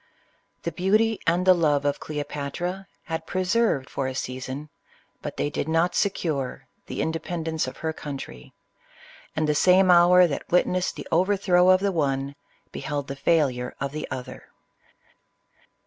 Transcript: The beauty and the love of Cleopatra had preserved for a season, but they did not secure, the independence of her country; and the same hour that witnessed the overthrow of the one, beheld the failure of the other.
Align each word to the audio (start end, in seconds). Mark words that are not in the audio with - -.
The 0.63 0.71
beauty 0.71 1.19
and 1.27 1.45
the 1.45 1.53
love 1.53 1.85
of 1.85 1.99
Cleopatra 1.99 2.87
had 3.03 3.27
preserved 3.27 3.87
for 3.87 4.07
a 4.07 4.15
season, 4.15 4.69
but 5.21 5.37
they 5.37 5.51
did 5.51 5.69
not 5.69 5.93
secure, 5.93 6.65
the 6.87 7.03
independence 7.03 7.67
of 7.67 7.77
her 7.77 7.93
country; 7.93 8.51
and 9.35 9.47
the 9.47 9.53
same 9.53 9.91
hour 9.91 10.25
that 10.25 10.51
witnessed 10.51 10.95
the 10.95 11.07
overthrow 11.11 11.69
of 11.69 11.81
the 11.81 11.91
one, 11.91 12.33
beheld 12.71 13.09
the 13.09 13.15
failure 13.15 13.75
of 13.79 13.91
the 13.91 14.07
other. 14.09 14.45